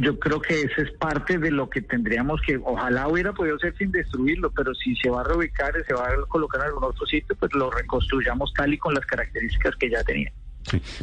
Yo 0.00 0.18
creo 0.18 0.40
que 0.40 0.62
esa 0.62 0.82
es 0.82 0.90
parte 0.98 1.38
de 1.38 1.52
lo 1.52 1.70
que 1.70 1.80
tendríamos 1.80 2.40
que, 2.44 2.56
ojalá 2.64 3.06
hubiera 3.06 3.32
podido 3.32 3.56
ser 3.60 3.76
sin 3.76 3.92
destruirlo, 3.92 4.50
pero 4.50 4.74
si 4.74 4.96
se 4.96 5.08
va 5.08 5.20
a 5.20 5.24
reubicar, 5.24 5.72
se 5.86 5.94
va 5.94 6.08
a 6.08 6.16
colocar 6.28 6.60
en 6.62 6.66
algún 6.68 6.82
otro 6.84 7.06
sitio, 7.06 7.36
pues 7.38 7.52
lo 7.54 7.70
reconstruyamos 7.70 8.52
tal 8.54 8.74
y 8.74 8.78
con 8.78 8.92
las 8.92 9.06
características 9.06 9.76
que 9.76 9.88
ya 9.90 10.02
tenía. 10.02 10.32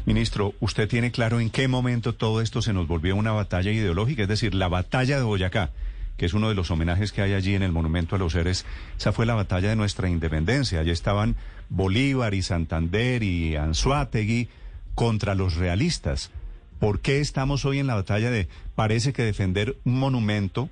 Ministro, 0.05 0.53
¿usted 0.59 0.87
tiene 0.87 1.11
claro 1.11 1.39
en 1.39 1.49
qué 1.49 1.67
momento 1.67 2.13
todo 2.13 2.41
esto 2.41 2.61
se 2.61 2.73
nos 2.73 2.87
volvió 2.87 3.15
una 3.15 3.31
batalla 3.31 3.71
ideológica? 3.71 4.23
Es 4.23 4.27
decir, 4.27 4.53
la 4.55 4.67
batalla 4.67 5.17
de 5.17 5.23
Boyacá, 5.23 5.71
que 6.17 6.25
es 6.25 6.33
uno 6.33 6.49
de 6.49 6.55
los 6.55 6.71
homenajes 6.71 7.11
que 7.11 7.21
hay 7.21 7.33
allí 7.33 7.55
en 7.55 7.63
el 7.63 7.71
Monumento 7.71 8.15
a 8.15 8.19
los 8.19 8.35
Héroes, 8.35 8.65
esa 8.97 9.11
fue 9.11 9.25
la 9.25 9.35
batalla 9.35 9.69
de 9.69 9.75
nuestra 9.75 10.09
independencia. 10.09 10.79
Allí 10.79 10.91
estaban 10.91 11.35
Bolívar 11.69 12.33
y 12.33 12.41
Santander 12.41 13.23
y 13.23 13.55
Anzuategui 13.55 14.49
contra 14.95 15.35
los 15.35 15.55
realistas. 15.55 16.31
¿Por 16.79 16.99
qué 16.99 17.19
estamos 17.19 17.65
hoy 17.65 17.79
en 17.79 17.87
la 17.87 17.95
batalla 17.95 18.31
de, 18.31 18.47
parece 18.75 19.13
que 19.13 19.23
defender 19.23 19.77
un 19.83 19.99
monumento, 19.99 20.69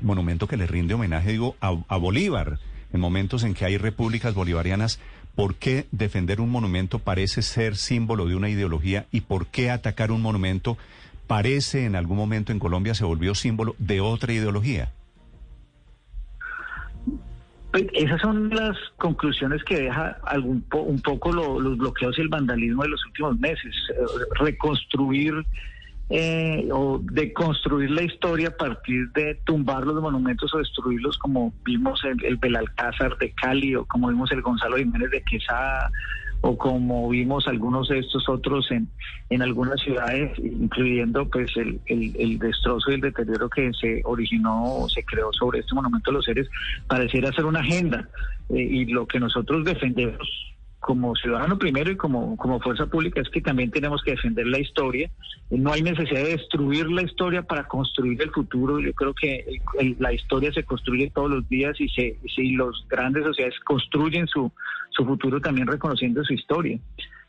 monumento 0.00 0.46
que 0.46 0.56
le 0.56 0.66
rinde 0.66 0.94
homenaje, 0.94 1.32
digo, 1.32 1.56
a 1.60 1.96
Bolívar, 1.96 2.58
en 2.92 3.00
momentos 3.00 3.42
en 3.42 3.54
que 3.54 3.64
hay 3.64 3.76
repúblicas 3.76 4.34
bolivarianas, 4.34 5.00
¿por 5.34 5.54
qué 5.56 5.86
defender 5.90 6.40
un 6.40 6.50
monumento 6.50 6.98
parece 6.98 7.42
ser 7.42 7.76
símbolo 7.76 8.26
de 8.26 8.36
una 8.36 8.48
ideología 8.48 9.06
y 9.10 9.22
por 9.22 9.46
qué 9.46 9.70
atacar 9.70 10.10
un 10.12 10.22
monumento 10.22 10.76
parece 11.26 11.84
en 11.86 11.96
algún 11.96 12.16
momento 12.16 12.52
en 12.52 12.58
Colombia 12.58 12.94
se 12.94 13.04
volvió 13.04 13.34
símbolo 13.34 13.74
de 13.78 14.00
otra 14.00 14.32
ideología? 14.32 14.92
Pues 17.72 17.86
esas 17.94 18.20
son 18.20 18.50
las 18.50 18.76
conclusiones 18.98 19.64
que 19.64 19.80
deja 19.80 20.16
algún 20.24 20.60
po- 20.62 20.82
un 20.82 21.00
poco 21.00 21.32
lo- 21.32 21.58
los 21.58 21.76
bloqueos 21.76 22.16
y 22.18 22.20
el 22.20 22.28
vandalismo 22.28 22.84
de 22.84 22.90
los 22.90 23.04
últimos 23.06 23.36
meses. 23.40 23.74
Eh, 23.90 23.94
reconstruir 24.38 25.34
eh, 26.10 26.68
o 26.70 27.00
deconstruir 27.02 27.90
la 27.90 28.02
historia 28.02 28.48
a 28.48 28.56
partir 28.56 29.10
de 29.12 29.36
tumbar 29.44 29.86
los 29.86 30.00
monumentos 30.02 30.52
o 30.54 30.58
destruirlos 30.58 31.16
como 31.18 31.54
vimos 31.64 32.04
el, 32.04 32.22
el 32.24 32.36
Belalcázar 32.36 33.16
de 33.18 33.30
Cali 33.32 33.74
o 33.74 33.84
como 33.86 34.08
vimos 34.08 34.30
el 34.32 34.42
Gonzalo 34.42 34.76
Jiménez 34.76 35.10
de 35.10 35.22
Quesada 35.22 35.90
o 36.46 36.58
como 36.58 37.08
vimos 37.08 37.48
algunos 37.48 37.88
de 37.88 38.00
estos 38.00 38.28
otros 38.28 38.70
en, 38.70 38.86
en 39.30 39.40
algunas 39.40 39.80
ciudades, 39.80 40.38
incluyendo 40.38 41.26
pues 41.30 41.50
el, 41.56 41.80
el, 41.86 42.14
el 42.18 42.38
destrozo 42.38 42.90
y 42.90 42.94
el 42.94 43.00
deterioro 43.00 43.48
que 43.48 43.72
se 43.72 44.02
originó 44.04 44.74
o 44.74 44.88
se 44.90 45.02
creó 45.04 45.32
sobre 45.32 45.60
este 45.60 45.74
monumento 45.74 46.10
de 46.10 46.16
los 46.18 46.24
seres, 46.26 46.46
pareciera 46.86 47.32
ser 47.32 47.46
una 47.46 47.60
agenda. 47.60 48.06
Eh, 48.50 48.60
y 48.60 48.84
lo 48.84 49.06
que 49.06 49.18
nosotros 49.18 49.64
defendemos 49.64 50.53
como 50.84 51.16
ciudadano 51.16 51.58
primero 51.58 51.90
y 51.90 51.96
como, 51.96 52.36
como 52.36 52.60
fuerza 52.60 52.84
pública 52.84 53.18
es 53.22 53.30
que 53.30 53.40
también 53.40 53.70
tenemos 53.70 54.02
que 54.02 54.10
defender 54.10 54.46
la 54.46 54.58
historia. 54.58 55.10
Eh, 55.50 55.56
No 55.58 55.72
hay 55.72 55.80
necesidad 55.82 56.22
de 56.22 56.36
destruir 56.36 56.90
la 56.90 57.00
historia 57.02 57.40
para 57.42 57.64
construir 57.66 58.20
el 58.20 58.30
futuro. 58.30 58.78
Yo 58.80 58.92
creo 58.92 59.14
que 59.14 59.36
el- 59.48 59.60
el- 59.86 59.96
la 59.98 60.12
historia 60.12 60.52
se 60.52 60.62
construye 60.62 61.10
todos 61.14 61.30
los 61.30 61.48
días 61.48 61.80
y 61.80 61.88
se, 61.88 62.18
y 62.22 62.28
si 62.28 62.50
los 62.52 62.84
grandes 62.86 63.24
sociedades 63.24 63.58
construyen 63.60 64.26
su, 64.26 64.52
su 64.90 65.06
futuro 65.06 65.40
también 65.40 65.66
reconociendo 65.66 66.22
su 66.22 66.34
historia. 66.34 66.78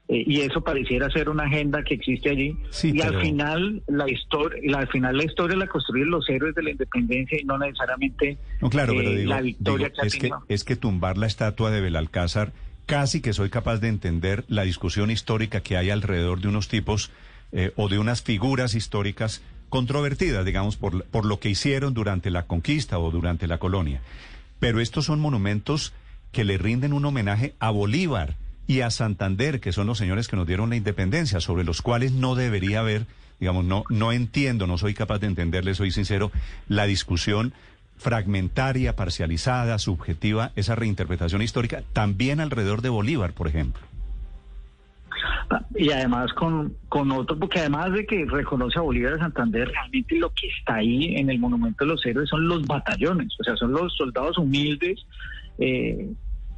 Eh, 0.09 0.24
y 0.27 0.41
eso 0.41 0.62
pareciera 0.62 1.09
ser 1.09 1.29
una 1.29 1.45
agenda 1.45 1.81
que 1.81 1.93
existe 1.95 2.29
allí. 2.29 2.55
Sí, 2.71 2.89
y 2.93 3.00
pero- 3.00 3.17
al 3.17 3.21
final 3.21 3.81
la 3.88 4.12
historia, 4.12 4.59
la, 4.65 4.79
al 4.79 4.88
final 4.89 5.15
la 5.17 5.24
historia 5.24 5.55
la 5.55 5.67
construyen 5.67 6.09
los 6.12 6.29
héroes 6.29 6.53
de 6.55 6.62
la 6.62 6.71
independencia 6.71 7.39
y 7.41 7.45
no 7.45 7.57
necesariamente 7.57 8.38
No, 8.62 8.69
claro, 8.69 8.93
pero 8.97 9.09
eh, 9.12 9.15
digo, 9.15 9.29
la 9.29 9.41
victoria 9.41 9.88
digo, 9.88 10.01
que 10.01 10.07
es, 10.07 10.15
que, 10.17 10.29
es 10.50 10.63
que 10.65 10.75
tumbar 10.75 11.17
la 11.17 11.25
estatua 11.25 11.71
de 11.71 11.79
Belalcázar, 11.81 12.51
casi 12.85 13.21
que 13.21 13.33
soy 13.33 13.49
capaz 13.49 13.77
de 13.77 13.87
entender 13.87 14.45
la 14.47 14.63
discusión 14.63 15.11
histórica 15.11 15.61
que 15.61 15.77
hay 15.77 15.89
alrededor 15.89 16.41
de 16.41 16.47
unos 16.47 16.67
tipos 16.67 17.11
eh, 17.51 17.71
o 17.75 17.89
de 17.89 17.99
unas 17.99 18.21
figuras 18.21 18.75
históricas 18.75 19.41
controvertidas, 19.69 20.45
digamos, 20.45 20.77
por, 20.77 21.05
por 21.05 21.25
lo 21.25 21.39
que 21.39 21.49
hicieron 21.49 21.93
durante 21.93 22.29
la 22.29 22.43
conquista 22.43 22.99
o 22.99 23.11
durante 23.11 23.47
la 23.47 23.57
colonia. 23.57 24.01
Pero 24.59 24.79
estos 24.79 25.05
son 25.05 25.19
monumentos 25.19 25.93
que 26.31 26.43
le 26.43 26.57
rinden 26.57 26.93
un 26.93 27.05
homenaje 27.05 27.55
a 27.59 27.71
Bolívar 27.71 28.35
y 28.67 28.81
a 28.81 28.89
Santander, 28.89 29.59
que 29.59 29.71
son 29.71 29.87
los 29.87 29.97
señores 29.97 30.27
que 30.27 30.35
nos 30.35 30.47
dieron 30.47 30.69
la 30.69 30.75
independencia, 30.75 31.39
sobre 31.39 31.63
los 31.63 31.81
cuales 31.81 32.11
no 32.11 32.35
debería 32.35 32.79
haber, 32.79 33.05
digamos, 33.39 33.65
no, 33.65 33.83
no 33.89 34.11
entiendo, 34.11 34.67
no 34.67 34.77
soy 34.77 34.93
capaz 34.93 35.19
de 35.19 35.27
entenderle, 35.27 35.75
soy 35.75 35.91
sincero, 35.91 36.31
la 36.67 36.85
discusión 36.85 37.53
fragmentaria, 37.97 38.95
parcializada, 38.95 39.79
subjetiva, 39.79 40.51
esa 40.55 40.75
reinterpretación 40.75 41.41
histórica, 41.41 41.83
también 41.93 42.39
alrededor 42.39 42.81
de 42.81 42.89
Bolívar, 42.89 43.33
por 43.33 43.47
ejemplo. 43.47 43.81
Y 45.75 45.91
además 45.91 46.33
con, 46.33 46.75
con 46.89 47.11
otro, 47.11 47.37
porque 47.37 47.59
además 47.59 47.93
de 47.93 48.05
que 48.05 48.25
reconoce 48.25 48.79
a 48.79 48.81
Bolívar 48.81 49.13
de 49.13 49.19
Santander, 49.19 49.67
realmente 49.69 50.15
lo 50.17 50.29
que 50.31 50.47
está 50.47 50.75
ahí 50.75 51.15
en 51.15 51.29
el 51.29 51.39
Monumento 51.39 51.85
de 51.85 51.91
los 51.91 52.05
Héroes 52.05 52.29
son 52.29 52.47
los 52.47 52.65
batallones, 52.65 53.33
o 53.39 53.43
sea, 53.43 53.55
son 53.55 53.71
los 53.71 53.95
soldados 53.95 54.37
humildes 54.37 55.05
eh, 55.57 56.11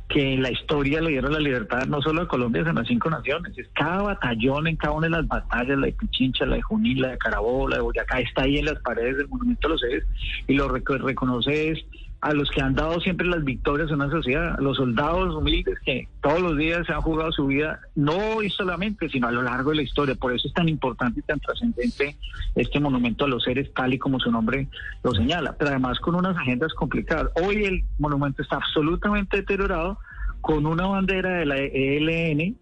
que 0.10 0.34
en 0.34 0.42
la 0.42 0.50
historia 0.52 1.02
le 1.02 1.10
dieron 1.10 1.34
la 1.34 1.40
libertad 1.40 1.86
no 1.88 2.02
solo 2.02 2.22
a 2.22 2.28
Colombia, 2.28 2.64
sino 2.66 2.80
a 2.80 2.86
cinco 2.86 3.10
naciones. 3.10 3.58
Es 3.58 3.68
cada 3.74 4.04
batallón 4.04 4.68
en 4.68 4.78
cada 4.78 4.94
una 4.94 5.08
de 5.08 5.12
las 5.12 5.28
batallas, 5.28 5.78
la 5.78 5.88
de 5.88 5.92
Pichincha, 5.94 6.46
la 6.46 6.56
de 6.56 6.62
Junín, 6.62 7.02
la 7.02 7.10
de 7.10 7.18
Carabobo, 7.18 7.68
la 7.68 7.76
de 7.78 7.82
Boyacá, 7.82 8.20
está 8.22 8.44
ahí 8.44 8.58
en 8.58 8.66
las 8.66 8.80
paredes 8.80 9.18
del 9.18 9.28
Monumento 9.28 9.68
de 9.68 9.74
los 9.74 9.84
Héroes 9.84 10.06
y 10.48 10.54
lo 10.54 10.70
rec- 10.70 11.02
reconoce 11.04 11.74
a 12.20 12.34
los 12.34 12.50
que 12.50 12.62
han 12.62 12.74
dado 12.74 13.00
siempre 13.00 13.28
las 13.28 13.44
victorias 13.44 13.90
en 13.90 13.96
una 13.96 14.10
sociedad, 14.10 14.56
a 14.58 14.62
los 14.62 14.78
soldados 14.78 15.36
humildes 15.36 15.78
que 15.86 16.08
todos 16.22 16.42
los 16.42 16.58
días 16.58 16.86
se 16.88 16.94
han 16.94 17.02
jugado 17.02 17.32
su 17.32 17.46
vida, 17.46 17.80
no 17.96 18.18
hoy 18.36 18.50
solamente, 18.50 19.08
sino 19.10 19.28
a 19.28 19.32
lo 19.32 19.44
largo 19.44 19.70
de 19.70 19.78
la 19.78 19.82
historia. 19.84 20.16
Por 20.16 20.34
eso 20.34 20.48
es 20.48 20.54
tan 20.54 20.68
importante 20.68 21.20
y 21.20 21.24
tan 21.24 21.40
trascendente 21.40 22.18
este 22.56 22.80
monumento 22.80 23.26
a 23.26 23.28
los 23.28 23.44
seres, 23.44 23.72
tal 23.74 23.94
y 23.94 24.00
como 24.00 24.20
su 24.20 24.32
nombre 24.32 24.68
lo 25.04 25.14
señala, 25.14 25.56
pero 25.58 25.70
además 25.70 26.00
con 26.00 26.16
unas 26.16 26.36
agendas 26.38 26.74
complicadas. 26.74 27.32
Hoy 27.44 27.66
el 27.66 27.84
monumento 28.00 28.42
está 28.42 28.56
absolutamente 28.56 29.38
deteriorado, 29.38 30.00
con 30.42 30.66
una 30.66 30.88
bandera 30.88 31.40
de 31.40 31.46
la 31.46 31.58
ELN 31.58 32.58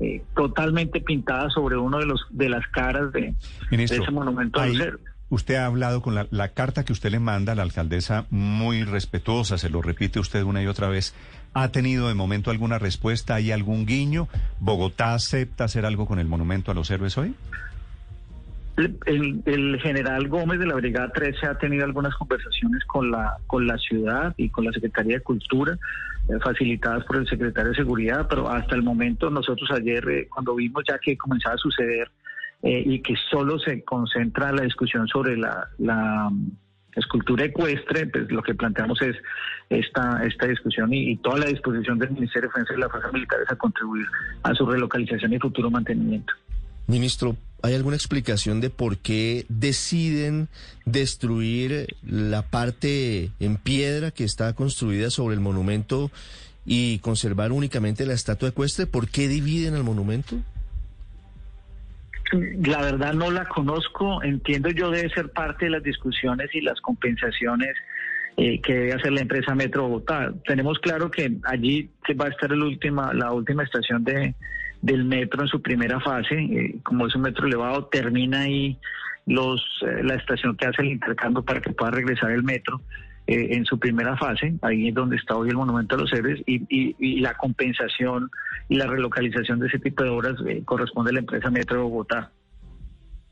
eh, 0.00 0.22
totalmente 0.34 1.00
pintada 1.00 1.50
sobre 1.50 1.76
uno 1.76 1.98
de 1.98 2.06
los 2.06 2.26
de 2.30 2.48
las 2.48 2.66
caras 2.68 3.12
de, 3.12 3.34
ese 3.70 4.10
monumento 4.10 4.60
a 4.60 4.66
los 4.66 4.80
héroes. 4.80 5.09
Usted 5.30 5.54
ha 5.54 5.66
hablado 5.66 6.02
con 6.02 6.14
la, 6.14 6.48
carta 6.48 6.84
que 6.84 6.92
usted 6.92 7.10
le 7.10 7.20
manda 7.20 7.52
a 7.52 7.56
la 7.56 7.62
alcaldesa, 7.62 8.26
muy 8.30 8.84
respetuosa, 8.84 9.56
se 9.56 9.70
lo 9.70 9.80
repite 9.80 10.20
usted 10.20 10.42
una 10.42 10.62
y 10.62 10.66
otra 10.66 10.88
vez. 10.88 11.14
¿Ha 11.54 11.68
tenido 11.68 12.08
de 12.08 12.14
momento 12.14 12.50
alguna 12.50 12.78
respuesta? 12.78 13.36
¿Hay 13.36 13.50
algún 13.50 13.86
guiño? 13.86 14.28
¿Bogotá 14.60 15.14
acepta 15.14 15.64
hacer 15.64 15.86
algo 15.86 16.06
con 16.06 16.18
el 16.18 16.26
monumento 16.26 16.70
a 16.70 16.74
los 16.74 16.90
héroes 16.90 17.16
hoy? 17.16 17.34
El, 18.76 19.42
el 19.46 19.78
general 19.80 20.28
Gómez 20.28 20.58
de 20.58 20.66
la 20.66 20.74
Brigada 20.74 21.10
13 21.12 21.46
ha 21.46 21.58
tenido 21.58 21.84
algunas 21.84 22.14
conversaciones 22.14 22.84
con 22.84 23.10
la 23.10 23.36
con 23.46 23.66
la 23.66 23.76
ciudad 23.76 24.32
y 24.38 24.48
con 24.48 24.64
la 24.64 24.72
Secretaría 24.72 25.16
de 25.16 25.22
Cultura, 25.22 25.76
eh, 26.28 26.38
facilitadas 26.42 27.04
por 27.04 27.16
el 27.16 27.26
secretario 27.26 27.70
de 27.70 27.76
Seguridad, 27.76 28.26
pero 28.28 28.48
hasta 28.48 28.76
el 28.76 28.82
momento 28.82 29.28
nosotros 29.28 29.68
ayer, 29.72 30.08
eh, 30.08 30.28
cuando 30.32 30.54
vimos 30.54 30.84
ya 30.88 30.98
que 30.98 31.16
comenzaba 31.16 31.56
a 31.56 31.58
suceder 31.58 32.10
eh, 32.62 32.82
y 32.84 33.00
que 33.00 33.14
solo 33.30 33.58
se 33.58 33.82
concentra 33.84 34.52
la 34.52 34.62
discusión 34.62 35.08
sobre 35.08 35.36
la, 35.36 35.68
la 35.78 36.28
mm, 36.30 36.50
escultura 36.94 37.44
ecuestre, 37.44 38.06
pues 38.06 38.30
lo 38.30 38.42
que 38.42 38.54
planteamos 38.54 39.00
es 39.02 39.16
esta, 39.70 40.22
esta 40.24 40.46
discusión 40.46 40.92
y, 40.92 41.16
toda 41.18 41.38
la 41.38 41.46
disposición 41.46 41.98
del 41.98 42.10
Ministerio 42.10 42.48
de 42.48 42.52
Defensa 42.52 42.72
y 42.72 42.76
de 42.76 42.80
las 42.80 42.90
Fuerzas 42.90 43.12
Militares 43.12 43.46
a 43.50 43.56
contribuir 43.56 44.06
a 44.42 44.54
su 44.54 44.66
relocalización 44.66 45.32
y 45.32 45.38
futuro 45.38 45.70
mantenimiento. 45.70 46.32
Ministro, 46.86 47.36
¿hay 47.62 47.74
alguna 47.74 47.96
explicación 47.96 48.60
de 48.60 48.68
por 48.68 48.98
qué 48.98 49.46
deciden 49.48 50.48
destruir 50.84 51.86
la 52.02 52.42
parte 52.42 53.30
en 53.38 53.56
piedra 53.56 54.10
que 54.10 54.24
está 54.24 54.52
construida 54.54 55.10
sobre 55.10 55.34
el 55.34 55.40
monumento 55.40 56.10
y 56.66 56.98
conservar 56.98 57.52
únicamente 57.52 58.06
la 58.06 58.14
estatua 58.14 58.48
ecuestre? 58.48 58.86
¿Por 58.86 59.08
qué 59.08 59.28
dividen 59.28 59.76
el 59.76 59.84
monumento? 59.84 60.36
La 62.32 62.82
verdad 62.82 63.12
no 63.12 63.30
la 63.30 63.46
conozco, 63.46 64.22
entiendo 64.22 64.70
yo 64.70 64.90
debe 64.90 65.08
ser 65.10 65.30
parte 65.30 65.66
de 65.66 65.72
las 65.72 65.82
discusiones 65.82 66.48
y 66.54 66.60
las 66.60 66.80
compensaciones 66.80 67.76
eh, 68.36 68.60
que 68.60 68.72
debe 68.72 68.92
hacer 68.94 69.12
la 69.12 69.22
empresa 69.22 69.54
Metro 69.54 69.88
Bogotá. 69.88 70.32
Tenemos 70.46 70.78
claro 70.78 71.10
que 71.10 71.32
allí 71.44 71.90
va 72.18 72.26
a 72.26 72.28
estar 72.28 72.52
el 72.52 72.62
última, 72.62 73.12
la 73.12 73.32
última 73.32 73.64
estación 73.64 74.04
de, 74.04 74.34
del 74.82 75.04
metro 75.04 75.42
en 75.42 75.48
su 75.48 75.60
primera 75.60 76.00
fase, 76.00 76.36
eh, 76.36 76.76
como 76.82 77.06
es 77.06 77.14
un 77.14 77.22
metro 77.22 77.46
elevado, 77.46 77.86
termina 77.86 78.40
ahí 78.40 78.78
los, 79.26 79.62
eh, 79.82 80.02
la 80.02 80.14
estación 80.14 80.56
que 80.56 80.66
hace 80.66 80.82
el 80.82 80.92
intercambio 80.92 81.42
para 81.42 81.60
que 81.60 81.72
pueda 81.72 81.90
regresar 81.90 82.30
el 82.30 82.42
metro. 82.42 82.80
En 83.30 83.64
su 83.64 83.78
primera 83.78 84.16
fase, 84.16 84.54
ahí 84.62 84.88
es 84.88 84.94
donde 84.94 85.16
está 85.16 85.36
hoy 85.36 85.50
el 85.50 85.56
Monumento 85.56 85.94
a 85.94 85.98
los 85.98 86.12
Héroes, 86.12 86.42
y, 86.46 87.20
la 87.20 87.34
compensación 87.34 88.30
y 88.68 88.76
la 88.76 88.86
relocalización 88.86 89.60
de 89.60 89.68
ese 89.68 89.78
tipo 89.78 90.02
de 90.02 90.10
obras 90.10 90.34
corresponde 90.64 91.10
a 91.10 91.14
la 91.14 91.20
empresa 91.20 91.50
Metro 91.50 91.76
de 91.76 91.82
Bogotá. 91.82 92.30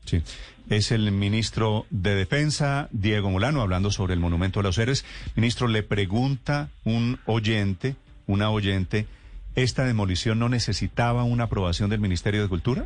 Sí. 0.05 0.23
Es 0.69 0.91
el 0.91 1.11
ministro 1.11 1.85
de 1.89 2.15
Defensa, 2.15 2.87
Diego 2.91 3.29
Molano, 3.29 3.61
hablando 3.61 3.91
sobre 3.91 4.13
el 4.13 4.19
Monumento 4.19 4.59
a 4.59 4.63
los 4.63 4.77
Héroes. 4.77 5.03
Ministro, 5.35 5.67
le 5.67 5.83
pregunta 5.83 6.69
un 6.85 7.19
oyente, 7.25 7.95
una 8.27 8.51
oyente, 8.51 9.07
¿esta 9.55 9.83
demolición 9.83 10.39
no 10.39 10.47
necesitaba 10.47 11.23
una 11.23 11.45
aprobación 11.45 11.89
del 11.89 11.99
Ministerio 11.99 12.41
de 12.41 12.47
Cultura? 12.47 12.85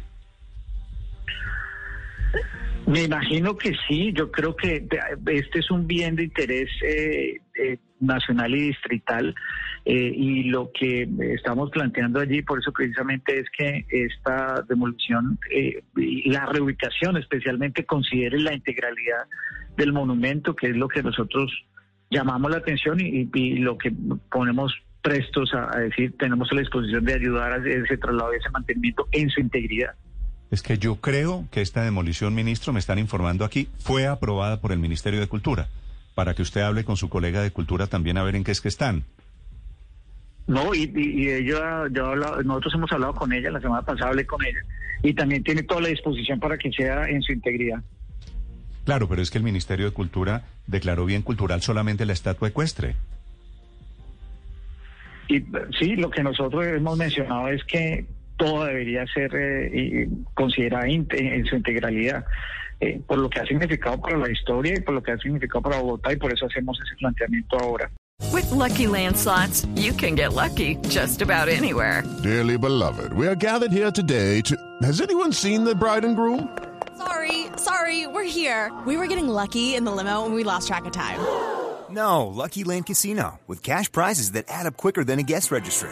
Me 2.86 3.04
imagino 3.04 3.58
que 3.58 3.74
sí, 3.88 4.12
yo 4.14 4.30
creo 4.30 4.56
que 4.56 4.86
este 5.28 5.60
es 5.60 5.72
un 5.72 5.88
bien 5.88 6.16
de 6.16 6.24
interés 6.26 6.70
eh, 6.84 7.40
eh, 7.56 7.78
nacional 8.02 8.54
y 8.54 8.68
distrital 8.68 9.34
eh, 9.86 10.14
y 10.14 10.44
lo 10.44 10.70
que 10.74 11.08
estamos 11.34 11.72
planteando 11.72 12.20
allí, 12.20 12.42
por 12.42 12.60
eso 12.60 12.74
precisamente 12.74 13.40
es 13.40 13.50
que 13.58 13.86
esta 13.90 14.62
demolición 14.68 15.40
y 15.96 16.30
la 16.30 16.46
reubicación 16.46 17.16
especialmente 17.18 17.86
considere 17.86 18.40
la 18.40 18.54
integralidad 18.54 19.28
del 19.78 19.94
monumento, 19.94 20.56
que 20.56 20.68
es 20.68 20.76
lo 20.76 20.90
que 20.90 21.04
nosotros 21.04 21.52
llamamos 22.10 22.52
la 22.52 22.58
atención 22.58 23.00
y, 23.00 23.56
lo 23.60 23.78
que 23.78 23.94
ponemos 24.30 24.74
prestos 25.02 25.54
a, 25.54 25.74
a, 25.74 25.80
decir, 25.80 26.16
tenemos 26.18 26.52
la 26.52 26.60
disposición 26.60 27.06
de 27.06 27.14
ayudar 27.14 27.54
a 27.54 27.58
ese 27.58 27.98
traslado 27.98 28.34
y 28.34 28.38
ese 28.38 28.50
mantenimiento 28.50 29.08
en 29.12 29.30
su 29.30 29.40
integridad. 29.40 29.96
Es 30.52 30.62
que 30.62 30.78
yo 30.78 30.98
creo 30.98 31.46
que 31.52 31.62
esta 31.62 31.84
demolición, 31.84 32.36
ministro, 32.36 32.74
me 32.74 32.80
están 32.80 33.00
informando 33.00 33.44
aquí, 33.44 33.70
fue 33.80 34.08
aprobada 34.08 34.62
por 34.62 34.72
el 34.72 34.80
Ministerio 34.80 35.20
de 35.20 35.28
Cultura, 35.28 35.68
para 36.16 36.34
que 36.36 36.42
usted 36.42 36.62
hable 36.62 36.84
con 36.84 36.98
su 36.98 37.10
colega 37.10 37.42
de 37.42 37.52
Cultura 37.52 37.88
también 37.88 38.18
a 38.18 38.24
ver 38.24 38.36
en 38.36 38.44
qué 38.44 38.52
es 38.52 38.62
que 38.62 38.68
están. 38.68 39.04
No, 40.46 40.76
y, 40.76 40.92
ella, 41.30 41.88
yo 41.92 42.16
nosotros 42.16 42.74
hemos 42.76 42.92
hablado 42.92 43.16
con 43.16 43.32
ella, 43.32 43.50
la 43.50 43.62
semana 43.62 43.82
pasada 43.82 44.10
hablé 44.10 44.26
con 44.26 44.44
ella, 44.46 44.60
y 45.02 45.14
también 45.14 45.44
tiene 45.44 45.64
toda 45.64 45.82
la 45.82 45.88
disposición 45.88 46.40
para 46.40 46.58
que 46.58 46.72
sea 46.72 47.10
en 47.10 47.22
su 47.22 47.32
integridad. 47.32 47.82
Claro, 48.86 49.08
pero 49.08 49.22
es 49.22 49.32
que 49.32 49.38
el 49.38 49.44
Ministerio 49.44 49.86
de 49.86 49.92
Cultura 49.92 50.44
declaró 50.68 51.06
bien 51.06 51.22
cultural 51.22 51.62
solamente 51.62 52.06
la 52.06 52.14
estatua 52.14 52.50
ecuestre. 52.50 52.96
Y 55.30 55.42
sí, 55.80 55.96
lo 55.96 56.10
que 56.10 56.22
nosotros 56.22 56.66
hemos 56.66 56.98
mencionado 56.98 57.48
es 57.48 57.64
que 57.64 58.06
todo 58.44 58.66
debería 58.66 59.06
ser 59.08 59.32
eh, 59.36 60.10
considerado 60.34 60.86
en, 60.86 61.46
su 61.46 61.56
integralidad. 61.56 62.26
Eh, 62.80 63.00
por 63.08 63.18
lo 63.18 63.30
que 63.30 63.40
ha 63.40 63.46
significado 63.46 64.02
para 64.02 64.18
la 64.18 64.30
historia 64.30 64.74
y 64.76 64.82
por 64.82 64.96
lo 64.96 65.02
que 65.02 65.14
ha 65.14 65.18
significado 65.18 65.62
para 65.62 65.80
Bogotá 65.80 66.12
y 66.12 66.18
por 66.18 66.34
eso 66.34 66.46
hacemos 66.48 66.78
ese 66.82 66.96
planteamiento 66.98 67.58
ahora. 67.60 67.90
With 68.32 68.52
lucky 68.52 68.88
landslots, 68.88 69.66
you 69.76 69.94
can 69.94 70.16
get 70.16 70.34
lucky 70.34 70.76
just 70.90 71.22
about 71.22 71.48
anywhere. 71.48 72.04
Dearly 72.24 72.58
beloved, 72.58 73.14
we 73.14 73.28
are 73.28 73.36
gathered 73.36 73.72
here 73.72 73.92
today 73.92 74.42
to. 74.42 74.56
Has 74.82 75.00
anyone 75.00 75.32
seen 75.32 75.64
the 75.64 75.76
bride 75.76 76.04
and 76.04 76.16
groom? 76.16 76.50
Sorry, 76.98 77.48
sorry, 77.56 78.08
we're 78.08 78.24
here. 78.24 78.72
We 78.86 78.98
were 78.98 79.08
getting 79.08 79.28
lucky 79.28 79.76
in 79.76 79.86
the 79.86 79.92
limo 79.92 80.26
and 80.26 80.36
we 80.36 80.44
lost 80.44 80.68
track 80.68 80.86
of 80.86 80.92
time. 80.92 81.20
No, 81.90 82.28
Lucky 82.28 82.64
Land 82.64 82.88
Casino 82.88 83.40
with 83.48 83.62
cash 83.62 83.92
prizes 83.92 84.32
that 84.32 84.46
add 84.48 84.66
up 84.66 84.76
quicker 84.76 85.04
than 85.04 85.20
a 85.20 85.24
guest 85.24 85.52
registry 85.52 85.92